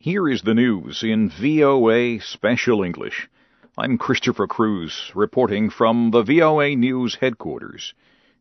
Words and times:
Here 0.00 0.28
is 0.28 0.42
the 0.42 0.54
news 0.54 1.02
in 1.02 1.28
VOA 1.28 2.20
Special 2.20 2.84
English. 2.84 3.28
I'm 3.76 3.98
Christopher 3.98 4.46
Cruz, 4.46 5.10
reporting 5.12 5.70
from 5.70 6.12
the 6.12 6.22
VOA 6.22 6.76
News 6.76 7.16
headquarters 7.16 7.94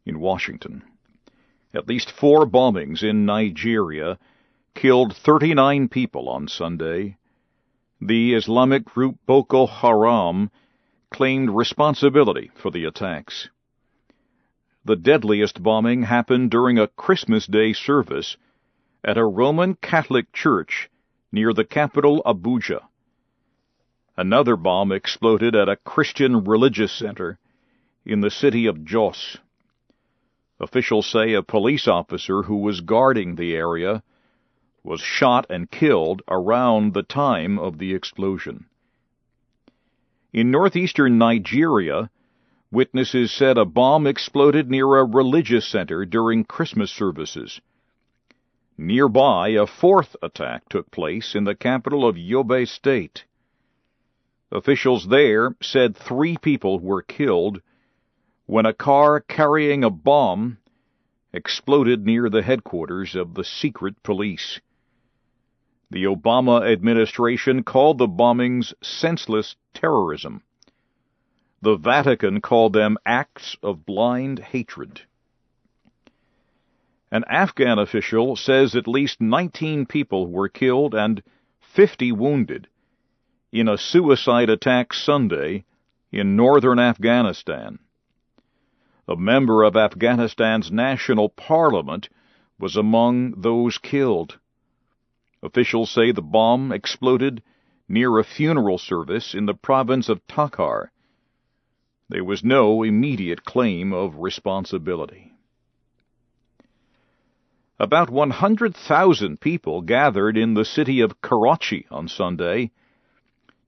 in 0.05 0.19
Washington. 0.19 0.83
At 1.73 1.87
least 1.87 2.11
four 2.11 2.45
bombings 2.45 3.01
in 3.01 3.25
Nigeria 3.25 4.19
killed 4.75 5.15
39 5.15 5.89
people 5.89 6.29
on 6.29 6.47
Sunday. 6.47 7.17
The 7.99 8.35
Islamic 8.35 8.85
group 8.85 9.17
Boko 9.25 9.65
Haram 9.65 10.51
claimed 11.09 11.49
responsibility 11.49 12.51
for 12.53 12.69
the 12.69 12.85
attacks. 12.85 13.49
The 14.85 14.95
deadliest 14.95 15.63
bombing 15.63 16.03
happened 16.03 16.51
during 16.51 16.77
a 16.77 16.87
Christmas 16.87 17.47
Day 17.47 17.73
service 17.73 18.37
at 19.03 19.17
a 19.17 19.25
Roman 19.25 19.73
Catholic 19.73 20.31
church 20.31 20.91
near 21.31 21.53
the 21.53 21.65
capital 21.65 22.21
Abuja. 22.25 22.81
Another 24.15 24.55
bomb 24.55 24.91
exploded 24.91 25.55
at 25.55 25.69
a 25.69 25.75
Christian 25.75 26.43
religious 26.43 26.91
center 26.91 27.37
in 28.05 28.21
the 28.21 28.31
city 28.31 28.65
of 28.65 28.83
Jos. 28.85 29.37
Officials 30.59 31.05
say 31.05 31.33
a 31.33 31.43
police 31.43 31.87
officer 31.87 32.43
who 32.43 32.57
was 32.57 32.81
guarding 32.81 33.35
the 33.35 33.53
area 33.53 34.01
was 34.83 35.01
shot 35.01 35.45
and 35.49 35.69
killed 35.69 36.21
around 36.27 36.93
the 36.93 37.03
time 37.03 37.59
of 37.59 37.77
the 37.77 37.93
explosion. 37.93 38.65
In 40.33 40.49
northeastern 40.49 41.17
Nigeria, 41.17 42.09
witnesses 42.71 43.31
said 43.31 43.57
a 43.57 43.65
bomb 43.65 44.07
exploded 44.07 44.69
near 44.69 44.97
a 44.97 45.05
religious 45.05 45.67
center 45.67 46.05
during 46.05 46.43
Christmas 46.43 46.91
services. 46.91 47.61
Nearby, 48.77 49.49
a 49.49 49.65
fourth 49.65 50.15
attack 50.21 50.69
took 50.69 50.91
place 50.91 51.33
in 51.33 51.45
the 51.45 51.55
capital 51.55 52.07
of 52.07 52.15
Yobe 52.15 52.67
State. 52.67 53.25
Officials 54.51 55.07
there 55.07 55.55
said 55.61 55.97
three 55.97 56.37
people 56.37 56.79
were 56.79 57.01
killed 57.01 57.61
when 58.45 58.65
a 58.65 58.73
car 58.73 59.19
carrying 59.19 59.83
a 59.83 59.89
bomb 59.89 60.57
exploded 61.33 62.05
near 62.05 62.29
the 62.29 62.43
headquarters 62.43 63.15
of 63.15 63.33
the 63.33 63.43
secret 63.43 64.01
police. 64.03 64.61
The 65.89 66.03
Obama 66.03 66.71
administration 66.71 67.63
called 67.63 67.97
the 67.97 68.07
bombings 68.07 68.73
senseless 68.81 69.55
terrorism. 69.73 70.43
The 71.61 71.77
Vatican 71.77 72.41
called 72.41 72.73
them 72.73 72.97
acts 73.05 73.57
of 73.63 73.85
blind 73.85 74.39
hatred. 74.39 75.01
An 77.09 77.23
Afghan 77.29 77.79
official 77.79 78.35
says 78.35 78.75
at 78.75 78.87
least 78.87 79.21
19 79.21 79.85
people 79.85 80.27
were 80.27 80.49
killed 80.49 80.93
and 80.93 81.23
50 81.61 82.11
wounded 82.11 82.67
in 83.51 83.69
a 83.69 83.77
suicide 83.77 84.49
attack 84.49 84.93
Sunday 84.93 85.63
in 86.11 86.35
northern 86.35 86.79
Afghanistan. 86.79 87.79
A 89.07 89.15
member 89.15 89.63
of 89.63 89.77
Afghanistan's 89.77 90.69
national 90.69 91.29
parliament 91.29 92.09
was 92.59 92.75
among 92.75 93.39
those 93.39 93.77
killed. 93.77 94.37
Officials 95.41 95.89
say 95.89 96.11
the 96.11 96.21
bomb 96.21 96.73
exploded 96.73 97.41
near 97.87 98.17
a 98.17 98.23
funeral 98.25 98.77
service 98.77 99.33
in 99.33 99.45
the 99.45 99.53
province 99.53 100.09
of 100.09 100.25
Takhar. 100.27 100.91
There 102.09 102.25
was 102.25 102.43
no 102.43 102.83
immediate 102.83 103.45
claim 103.45 103.93
of 103.93 104.17
responsibility. 104.17 105.36
About 107.79 108.09
100,000 108.09 109.39
people 109.39 109.81
gathered 109.83 110.35
in 110.35 110.55
the 110.55 110.65
city 110.65 110.99
of 110.99 111.21
Karachi 111.21 111.85
on 111.91 112.07
Sunday 112.07 112.71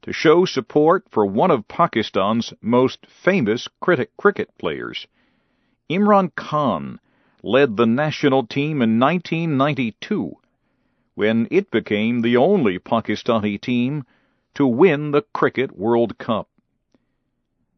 to 0.01 0.11
show 0.11 0.45
support 0.45 1.05
for 1.11 1.27
one 1.27 1.51
of 1.51 1.67
Pakistan's 1.67 2.51
most 2.59 3.05
famous 3.05 3.67
cricket 3.79 4.57
players. 4.57 5.05
Imran 5.91 6.33
Khan 6.33 6.99
led 7.43 7.77
the 7.77 7.85
national 7.85 8.47
team 8.47 8.81
in 8.81 8.99
1992 8.99 10.37
when 11.13 11.47
it 11.51 11.69
became 11.69 12.21
the 12.21 12.37
only 12.37 12.79
Pakistani 12.79 13.61
team 13.61 14.05
to 14.55 14.65
win 14.65 15.11
the 15.11 15.21
Cricket 15.33 15.77
World 15.77 16.17
Cup. 16.17 16.49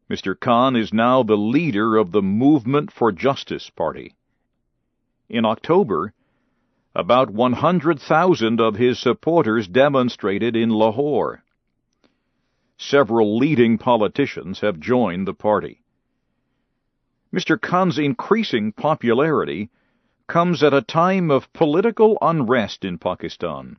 Mr. 0.08 0.38
Khan 0.38 0.76
is 0.76 0.94
now 0.94 1.22
the 1.22 1.36
leader 1.36 1.98
of 1.98 2.10
the 2.10 2.22
Movement 2.22 2.90
for 2.90 3.12
Justice 3.12 3.68
Party. 3.68 4.14
In 5.28 5.44
October, 5.44 6.14
about 6.94 7.30
100,000 7.30 8.60
of 8.60 8.76
his 8.76 8.98
supporters 8.98 9.66
demonstrated 9.66 10.54
in 10.54 10.68
Lahore. 10.68 11.42
Several 12.76 13.38
leading 13.38 13.78
politicians 13.78 14.60
have 14.60 14.80
joined 14.80 15.26
the 15.26 15.34
party. 15.34 15.82
Mr. 17.32 17.58
Khan's 17.58 17.98
increasing 17.98 18.72
popularity 18.72 19.70
comes 20.26 20.62
at 20.62 20.74
a 20.74 20.82
time 20.82 21.30
of 21.30 21.52
political 21.52 22.18
unrest 22.20 22.84
in 22.84 22.98
Pakistan. 22.98 23.76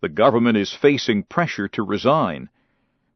The 0.00 0.08
government 0.08 0.56
is 0.56 0.72
facing 0.72 1.24
pressure 1.24 1.68
to 1.68 1.82
resign, 1.82 2.48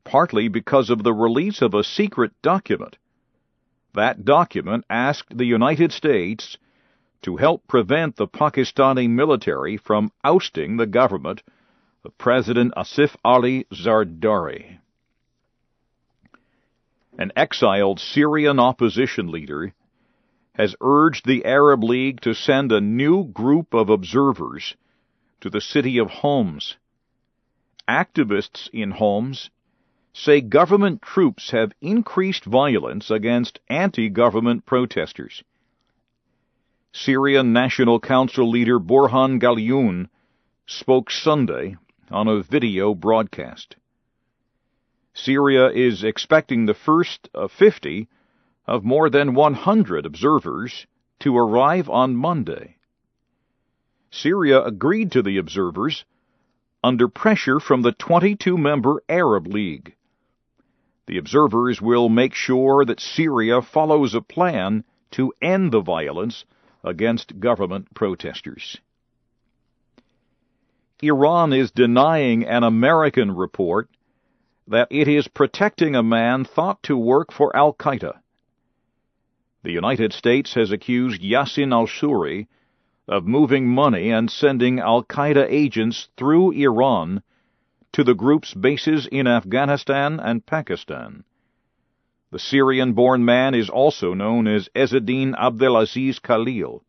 partly 0.05 0.49
because 0.49 0.91
of 0.91 1.03
the 1.03 1.12
release 1.12 1.62
of 1.62 1.75
a 1.75 1.84
secret 1.84 2.33
document. 2.43 2.97
That 3.94 4.25
document 4.25 4.84
asked 4.89 5.37
the 5.37 5.47
United 5.47 5.93
States 5.93 6.56
to 7.22 7.37
help 7.37 7.66
prevent 7.66 8.16
the 8.16 8.27
Pakistani 8.27 9.09
military 9.09 9.77
from 9.77 10.12
ousting 10.25 10.77
the 10.77 10.87
government 10.87 11.43
of 12.05 12.19
President 12.19 12.72
Asif 12.77 13.16
Ali 13.25 13.65
Zardari. 13.72 14.78
An 17.19 17.31
exiled 17.37 18.00
Syrian 18.00 18.59
opposition 18.59 19.31
leader 19.31 19.72
has 20.55 20.75
urged 20.81 21.27
the 21.27 21.44
Arab 21.44 21.82
League 21.84 22.21
to 22.22 22.34
send 22.34 22.72
a 22.72 22.81
new 22.81 23.25
group 23.25 23.72
of 23.75 23.88
observers 23.88 24.77
to 25.41 25.49
the 25.49 25.61
city 25.61 25.99
of 25.99 26.11
Homs. 26.11 26.77
Activists 27.88 28.69
in 28.72 28.91
Homs 28.91 29.50
say 30.12 30.41
government 30.41 31.03
troops 31.03 31.50
have 31.50 31.72
increased 31.81 32.44
violence 32.44 33.11
against 33.11 33.61
anti-government 33.69 34.66
protesters. 34.66 35.43
Syrian 36.94 37.54
National 37.54 37.98
Council 37.98 38.50
leader 38.50 38.78
Burhan 38.78 39.41
Ghalioun 39.41 40.10
spoke 40.66 41.10
Sunday 41.10 41.76
on 42.10 42.28
a 42.28 42.42
video 42.42 42.94
broadcast. 42.94 43.76
Syria 45.14 45.70
is 45.70 46.04
expecting 46.04 46.66
the 46.66 46.75
first 46.75 47.31
of 47.32 47.50
50 47.50 48.08
of 48.66 48.84
more 48.84 49.08
than 49.08 49.32
100 49.32 50.04
observers 50.04 50.86
to 51.20 51.34
arrive 51.34 51.88
on 51.88 52.14
Monday. 52.14 52.76
Syria 54.10 54.62
agreed 54.62 55.12
to 55.12 55.22
the 55.22 55.38
observers 55.38 56.04
under 56.84 57.08
pressure 57.08 57.58
from 57.58 57.81
the 57.81 57.92
22 57.92 58.58
member 58.58 59.02
Arab 59.08 59.47
League. 59.47 59.97
The 61.06 61.16
observers 61.16 61.81
will 61.81 62.10
make 62.10 62.34
sure 62.34 62.84
that 62.84 63.00
Syria 63.00 63.62
follows 63.62 64.14
a 64.14 64.20
plan 64.20 64.84
to 65.12 65.32
end 65.41 65.72
the 65.72 65.81
violence 65.81 66.44
against 66.84 67.38
government 67.38 67.93
protesters. 67.94 68.78
Iran 71.03 71.53
is 71.53 71.70
denying 71.70 72.44
an 72.44 72.62
American 72.62 73.34
report 73.34 73.88
that 74.69 74.88
it 74.91 75.09
is 75.09 75.26
protecting 75.28 75.97
a 75.97 76.03
man 76.03 76.44
thought 76.44 76.82
to 76.84 76.97
work 76.97 77.32
for 77.32 77.54
Al 77.56 77.72
Qaeda. 77.75 78.20
The 79.65 79.72
United 79.72 80.12
States 80.12 80.54
has 80.54 80.72
accused 80.72 81.22
Yassin 81.22 81.72
al 81.72 81.87
Suri 81.87 82.47
of 83.09 83.26
moving 83.26 83.69
money 83.69 84.10
and 84.10 84.31
sending 84.31 84.78
Al 84.78 85.04
Qaeda 85.04 85.47
agents 85.49 86.09
through 86.16 86.53
Iran 86.53 87.22
to 87.93 88.05
the 88.05 88.14
group's 88.14 88.55
bases 88.55 89.06
in 89.06 89.26
Afghanistan 89.26 90.20
and 90.20 90.46
Pakistan. 90.46 91.25
The 92.32 92.38
Syrian 92.38 92.94
born 92.94 93.26
man 93.26 93.55
is 93.55 93.69
also 93.69 94.14
known 94.14 94.46
as 94.46 94.70
Ezzeddin 94.75 95.34
Abdelaziz 95.37 96.19
Khalil. 96.19 96.82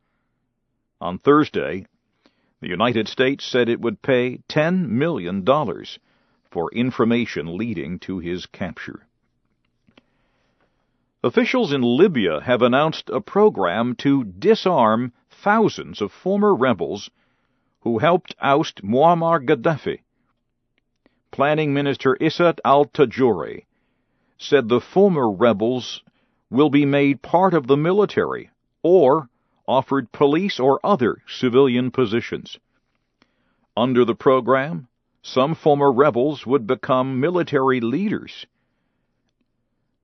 On 1.01 1.18
Thursday, 1.18 1.86
the 2.62 2.69
United 2.69 3.10
States 3.10 3.44
said 3.44 3.68
it 3.68 3.81
would 3.81 4.01
pay 4.01 4.38
$10 4.48 4.88
million 4.88 5.44
for 6.50 6.72
information 6.72 7.57
leading 7.57 8.00
to 8.00 8.19
his 8.19 8.45
capture. 8.45 9.06
Officials 11.25 11.74
in 11.74 11.81
Libya 11.81 12.40
have 12.40 12.62
announced 12.62 13.10
a 13.10 13.19
program 13.19 13.95
to 13.95 14.24
disarm 14.24 15.12
thousands 15.30 16.01
of 16.01 16.13
former 16.13 16.56
rebels 16.56 17.10
who 17.81 17.98
helped 17.98 18.34
oust 18.40 18.81
Muammar 18.81 19.45
Gaddafi. 19.45 20.00
Planning 21.31 21.74
Minister 21.74 22.16
Issat 22.22 22.60
al-Tajouri 22.63 23.66
said 24.44 24.68
the 24.68 24.81
former 24.81 25.31
rebels 25.31 26.04
will 26.50 26.69
be 26.69 26.86
made 26.86 27.22
part 27.22 27.54
of 27.54 27.68
the 27.68 27.78
military 27.78 28.50
or 28.84 29.30
offered 29.68 30.12
police 30.12 30.60
or 30.60 30.80
other 30.84 31.18
civilian 31.28 31.90
positions. 31.90 32.60
Under 33.78 34.04
the 34.04 34.16
program, 34.16 34.88
some 35.22 35.56
former 35.56 35.92
rebels 35.92 36.45
would 36.45 36.68
become 36.68 37.19
military 37.19 37.80
leaders. 37.80 38.45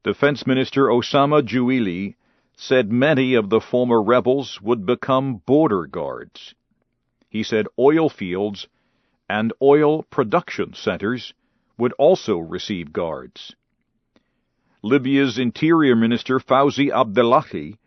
Defense 0.04 0.48
Minister 0.48 0.88
Osama 0.88 1.42
Juili 1.42 2.16
said 2.56 2.92
many 2.92 3.34
of 3.34 3.50
the 3.50 3.60
former 3.60 4.02
rebels 4.02 4.62
would 4.62 4.86
become 4.86 5.36
border 5.46 5.86
guards. 5.86 6.56
He 7.30 7.44
said 7.44 7.68
oil 7.78 8.10
fields 8.10 8.68
and 9.30 9.52
oil 9.62 10.04
production 10.04 10.74
centers 10.74 11.34
would 11.78 11.94
also 11.94 12.38
receive 12.38 12.94
guards. 12.94 13.56
Libya's 14.82 15.38
Interior 15.38 15.94
Minister 15.94 16.40
Fauzi 16.40 16.90
Abdellahi 16.90 17.78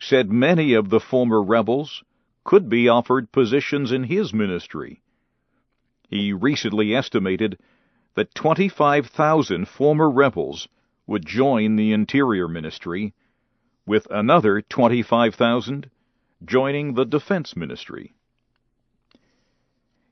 said 0.00 0.32
many 0.32 0.72
of 0.72 0.88
the 0.88 0.98
former 0.98 1.42
rebels 1.42 2.02
could 2.42 2.70
be 2.70 2.88
offered 2.88 3.30
positions 3.32 3.92
in 3.92 4.04
his 4.04 4.32
ministry. 4.32 5.02
He 6.08 6.32
recently 6.32 6.94
estimated 6.94 7.58
that 8.14 8.34
25,000 8.34 9.68
former 9.68 10.10
rebels 10.10 10.68
would 11.06 11.26
join 11.26 11.76
the 11.76 11.92
Interior 11.92 12.48
Ministry, 12.48 13.12
with 13.84 14.06
another 14.10 14.62
25,000 14.62 15.90
joining 16.44 16.94
the 16.94 17.04
Defense 17.04 17.54
Ministry. 17.54 18.14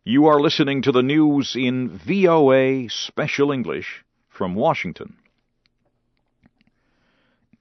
You 0.04 0.26
are 0.26 0.40
listening 0.40 0.82
to 0.82 0.92
the 0.92 1.02
news 1.02 1.56
in 1.56 1.88
VOA 1.88 2.90
Special 2.90 3.52
English 3.52 4.04
from 4.28 4.54
Washington. 4.54 5.16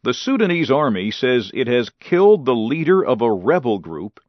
The 0.02 0.14
Sudanese 0.14 0.72
army 0.72 1.12
says 1.12 1.52
it 1.54 1.68
has 1.68 1.90
killed 2.00 2.46
the 2.46 2.56
leader 2.56 3.04
of 3.04 3.22
a 3.22 3.32
rebel 3.32 3.80
group 3.80 4.22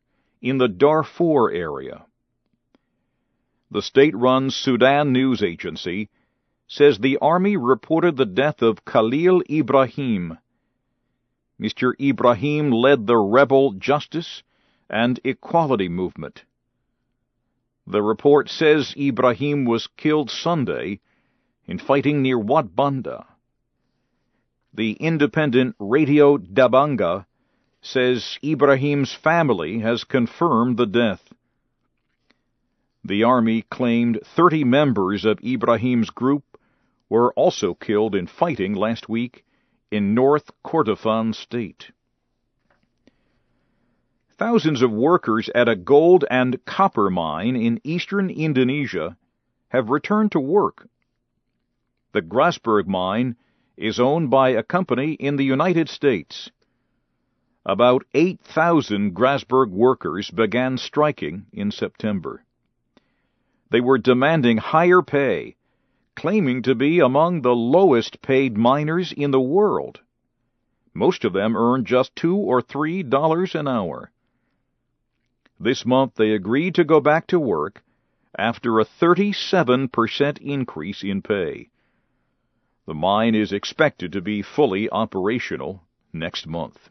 in 0.43 0.59
the 0.59 0.67
Darfur 0.67 1.53
area. 1.53 2.07
The 3.71 3.83
state 3.83 4.17
run 4.17 4.51
Sudan 4.51 5.13
News 5.13 5.45
Agency 5.45 6.09
says 6.67 6.99
the 6.99 7.19
army 7.19 7.57
reported 7.57 8.17
the 8.17 8.27
death 8.27 8.63
of 8.63 8.85
Khalil 8.85 9.43
Ibrahim. 9.49 10.39
Mr. 11.61 11.93
Ibrahim 12.01 12.73
led 12.73 13.07
the 13.07 13.19
rebel 13.19 13.73
justice 13.73 14.43
and 14.89 15.21
equality 15.23 15.89
movement. 15.89 16.45
The 17.87 18.03
report 18.03 18.49
says 18.49 18.93
Ibrahim 18.97 19.67
was 19.67 19.87
killed 19.87 20.33
Sunday 20.33 20.99
in 21.67 21.79
fighting 21.79 22.23
near 22.23 22.39
Wad 22.41 22.75
Banda 22.75 23.27
the 24.73 24.93
independent 24.93 25.75
Radio 25.79 26.39
Dabanga 26.39 27.27
says 27.83 28.39
Ibrahim's 28.45 29.13
family 29.13 29.79
has 29.81 30.05
confirmed 30.05 30.77
the 30.77 30.87
death. 30.87 31.33
The 33.05 33.25
army 33.25 33.63
claimed 33.63 34.21
30 34.37 34.65
members 34.65 35.25
of 35.25 35.41
Ibrahim's 35.43 36.11
group 36.11 36.45
were 37.09 37.33
also 37.33 37.75
killed 37.75 38.15
in 38.15 38.27
fighting 38.27 38.75
last 38.75 39.09
week 39.09 39.45
in 39.91 40.15
North 40.15 40.51
Kordofan 40.65 41.35
state. 41.35 41.91
Thousands 44.39 44.83
of 44.83 44.93
workers 44.93 45.51
at 45.55 45.69
a 45.69 45.77
gold 45.77 46.25
and 46.31 46.65
copper 46.65 47.11
mine 47.11 47.57
in 47.57 47.81
eastern 47.83 48.31
Indonesia 48.31 49.17
have 49.69 49.91
returned 49.91 50.33
to 50.33 50.41
work. 50.41 50.89
The 52.13 52.23
Grasberg 52.23 52.87
mine 52.87 53.37
is 53.81 53.99
owned 53.99 54.31
by 54.31 54.51
a 54.51 54.63
company 54.63 55.15
in 55.15 55.37
the 55.37 55.45
United 55.45 55.89
States. 55.89 56.51
About 57.65 58.05
8,000 58.15 59.15
Grasberg 59.15 59.71
workers 59.71 60.31
began 60.31 60.77
striking 60.77 61.47
in 61.53 61.71
September. 61.71 62.45
They 63.71 63.81
were 63.81 63.99
demanding 63.99 64.59
higher 64.59 65.01
pay, 65.01 65.57
claiming 66.15 66.63
to 66.63 66.75
be 66.75 67.01
among 67.01 67.41
the 67.41 67.55
lowest 67.55 68.21
paid 68.21 68.59
miners 68.59 69.13
in 69.13 69.31
the 69.31 69.41
world. 69.41 70.01
Most 70.93 71.25
of 71.25 71.33
them 71.33 71.57
earned 71.57 71.87
just 71.87 72.15
two 72.15 72.37
or 72.37 72.61
three 72.61 73.03
dollars 73.03 73.55
an 73.55 73.67
hour. 73.67 74.11
This 75.59 75.87
month 75.87 76.17
they 76.17 76.33
agreed 76.33 76.75
to 76.75 76.85
go 76.85 77.01
back 77.01 77.27
to 77.29 77.41
work 77.41 77.83
after 78.37 78.79
a 78.79 78.85
37% 78.85 80.39
increase 80.39 81.03
in 81.03 81.23
pay. 81.23 81.71
The 82.87 82.95
mine 82.95 83.35
is 83.35 83.53
expected 83.53 84.13
to 84.13 84.21
be 84.21 84.43
fully 84.43 84.89
operational 84.91 85.85
next 86.13 86.47
month. 86.47 86.89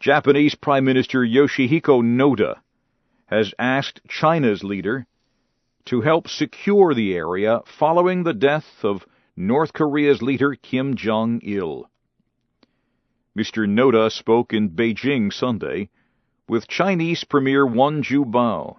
Japanese 0.00 0.54
Prime 0.54 0.84
Minister 0.84 1.20
Yoshihiko 1.20 2.02
Noda 2.02 2.60
has 3.26 3.52
asked 3.58 4.00
China's 4.08 4.64
leader 4.64 5.06
to 5.84 6.00
help 6.00 6.28
secure 6.28 6.94
the 6.94 7.14
area 7.14 7.60
following 7.66 8.22
the 8.22 8.34
death 8.34 8.84
of 8.84 9.06
North 9.36 9.72
Korea's 9.72 10.22
leader 10.22 10.54
Kim 10.54 10.96
Jong 10.96 11.40
il. 11.42 11.90
Mr. 13.36 13.68
Noda 13.68 14.10
spoke 14.10 14.52
in 14.52 14.70
Beijing 14.70 15.32
Sunday 15.32 15.90
with 16.48 16.68
Chinese 16.68 17.24
Premier 17.24 17.66
Wen 17.66 18.02
Jiabao 18.02 18.78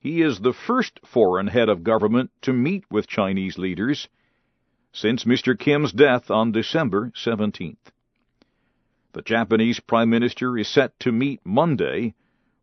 he 0.00 0.22
is 0.22 0.38
the 0.38 0.52
first 0.52 1.00
foreign 1.04 1.48
head 1.48 1.68
of 1.68 1.82
government 1.82 2.30
to 2.40 2.52
meet 2.52 2.84
with 2.88 3.08
Chinese 3.08 3.58
leaders 3.58 4.08
since 4.92 5.24
Mr. 5.24 5.58
Kim's 5.58 5.92
death 5.92 6.30
on 6.30 6.52
December 6.52 7.10
17th. 7.16 7.90
The 9.12 9.22
Japanese 9.22 9.80
Prime 9.80 10.08
Minister 10.08 10.56
is 10.56 10.68
set 10.68 10.98
to 11.00 11.10
meet 11.10 11.40
Monday 11.44 12.14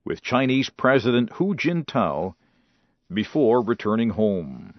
with 0.06 0.22
Chinese 0.22 0.70
President 0.70 1.32
Hu 1.34 1.56
Jintao 1.56 2.36
before 3.14 3.62
returning 3.62 4.12
home. 4.12 4.74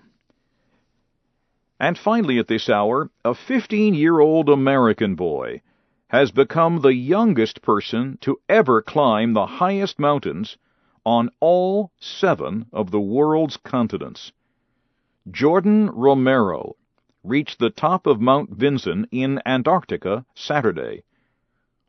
And 1.78 1.98
finally, 1.98 2.38
at 2.38 2.48
this 2.48 2.70
hour, 2.70 3.10
a 3.22 3.34
15 3.34 3.92
year 3.92 4.18
old 4.18 4.48
American 4.48 5.14
boy 5.14 5.60
has 6.08 6.30
become 6.30 6.80
the 6.80 6.94
youngest 6.94 7.60
person 7.60 8.16
to 8.22 8.40
ever 8.48 8.80
climb 8.80 9.34
the 9.34 9.46
highest 9.46 9.98
mountains 9.98 10.56
on 11.06 11.30
all 11.38 11.92
seven 12.00 12.66
of 12.72 12.90
the 12.90 13.00
world's 13.00 13.56
continents. 13.56 14.32
Jordan 15.30 15.88
Romero 15.90 16.74
reached 17.22 17.60
the 17.60 17.70
top 17.70 18.08
of 18.08 18.20
Mount 18.20 18.50
Vinson 18.50 19.06
in 19.12 19.40
Antarctica 19.46 20.26
Saturday. 20.34 21.04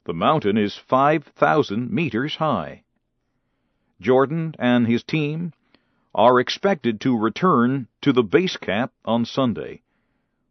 The 0.04 0.14
mountain 0.14 0.56
is 0.56 0.78
5,000 0.78 1.90
meters 1.90 2.36
high. 2.36 2.84
Jordan 4.00 4.54
and 4.60 4.86
his 4.86 5.04
team 5.04 5.52
are 6.14 6.40
expected 6.40 7.02
to 7.02 7.18
return 7.18 7.88
to 8.02 8.14
the 8.14 8.24
base 8.24 8.56
camp 8.58 8.92
on 9.04 9.26
Sunday. 9.26 9.82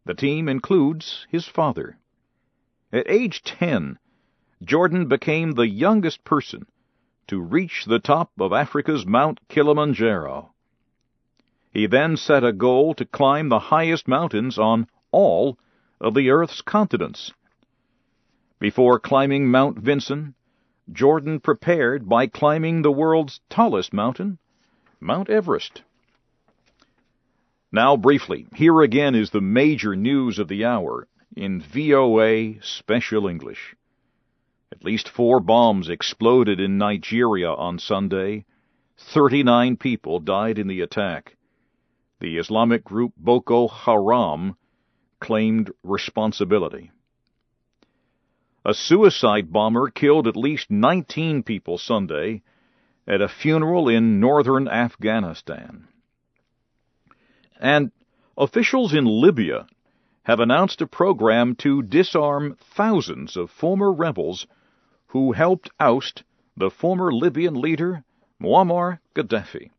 The 0.07 0.15
team 0.15 0.49
includes 0.49 1.25
his 1.31 1.47
father. 1.47 1.99
At 2.93 3.09
age 3.09 3.45
10, 3.45 4.01
Jordan 4.65 5.07
became 5.07 5.53
the 5.53 5.69
youngest 5.69 6.25
person 6.25 6.67
to 7.29 7.41
reach 7.41 7.85
the 7.87 7.99
top 7.99 8.31
of 8.39 8.53
Africa's 8.53 9.07
Mount 9.07 9.41
Kilimanjaro. 9.49 10.53
He 11.73 11.87
then 11.87 12.17
set 12.17 12.45
a 12.45 12.53
goal 12.53 12.95
to 12.95 13.05
climb 13.05 13.49
the 13.49 13.59
highest 13.59 14.09
mountains 14.09 14.59
on 14.59 14.89
all 15.11 15.59
of 16.01 16.15
the 16.15 16.31
Earth's 16.31 16.63
continents. 16.63 17.33
Before 18.59 18.99
climbing 18.99 19.51
Mount 19.51 19.79
Vinson, 19.79 20.35
Jordan 20.91 21.41
prepared 21.41 22.09
by 22.09 22.29
climbing 22.29 22.83
the 22.83 22.93
world's 22.93 23.41
tallest 23.51 23.93
mountain, 23.93 24.39
Mount 25.01 25.29
Everest. 25.29 25.83
Now, 27.73 27.97
briefly, 27.97 28.47
here 28.55 28.81
again 28.81 29.15
is 29.15 29.31
the 29.31 29.41
major 29.41 29.97
news 29.97 30.39
of 30.39 30.49
the 30.49 30.65
hour 30.65 31.09
in 31.37 31.61
VOA 31.61 32.63
Special 32.63 33.27
English. 33.27 33.75
At 34.73 34.85
least 34.85 35.09
four 35.09 35.41
bombs 35.41 35.89
exploded 35.89 36.59
in 36.59 36.77
Nigeria 36.77 37.53
on 37.53 37.79
Sunday. 37.79 38.45
Thirty-nine 38.97 39.77
people 39.77 40.19
died 40.19 40.59
in 40.59 40.67
the 40.67 40.81
attack. 40.81 41.37
The 42.21 42.39
Islamic 42.39 42.83
group 42.83 43.13
Boko 43.17 43.69
Haram 43.69 44.57
claimed 45.21 45.71
responsibility. 45.83 46.91
A 48.65 48.75
suicide 48.75 49.53
bomber 49.53 49.91
killed 49.91 50.27
at 50.27 50.37
least 50.37 50.71
19 50.71 51.45
people 51.45 51.79
Sunday 51.79 52.43
at 53.07 53.21
a 53.21 53.29
funeral 53.29 53.89
in 53.89 54.19
northern 54.19 54.67
Afghanistan. 54.67 55.87
And 57.61 57.93
officials 58.37 58.93
in 58.93 59.05
Libya 59.05 59.69
have 60.27 60.41
announced 60.41 60.83
a 60.83 60.87
program 60.89 61.55
to 61.55 61.83
disarm 61.83 62.57
thousands 62.61 63.37
of 63.37 63.49
former 63.49 63.93
rebels 63.93 64.45
who 65.07 65.31
helped 65.31 65.71
oust 65.79 66.25
the 66.57 66.69
former 66.69 67.13
Libyan 67.13 67.55
leader 67.55 68.03
Muammar 68.43 68.99
Gaddafi. 69.15 69.71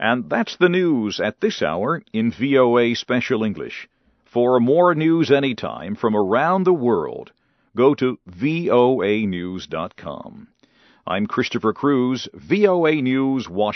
And 0.00 0.30
that's 0.30 0.56
the 0.56 0.70
news 0.70 1.20
at 1.20 1.42
this 1.42 1.60
hour 1.60 2.02
in 2.14 2.32
VOA 2.32 2.94
Special 2.94 3.44
English. 3.44 3.90
For 4.24 4.58
more 4.58 4.94
news 4.94 5.30
anytime 5.30 5.96
from 5.96 6.16
around 6.16 6.64
the 6.64 6.72
world, 6.72 7.30
go 7.76 7.94
to 7.96 8.18
voanews.com. 8.26 9.68
I'm 11.06 11.26
Christopher 11.26 11.74
Cruz, 11.74 12.26
VOA 12.32 13.02
News, 13.02 13.50
Washington. 13.50 13.74